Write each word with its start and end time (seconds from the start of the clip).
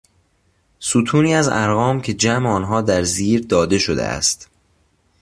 ستونی 0.79 1.33
از 1.33 1.49
ارقام 1.51 2.01
که 2.01 2.13
جمع 2.13 2.49
آنها 2.49 2.81
در 2.81 3.03
زیر 3.03 3.45
داده 3.45 3.77
شده 3.79 4.03
است 4.03 4.49